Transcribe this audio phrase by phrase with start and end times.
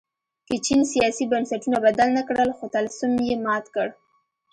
[0.47, 3.87] که چین سیاسي بنسټونه بدل نه کړل خو طلسم یې مات کړ.